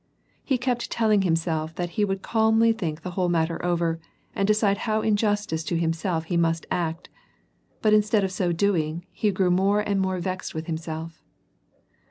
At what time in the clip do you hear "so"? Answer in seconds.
8.31-8.51